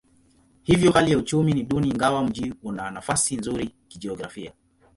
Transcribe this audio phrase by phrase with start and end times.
[0.63, 4.53] Hivyo hali ya uchumi ni duni ingawa mji una nafasi nzuri kijiografia.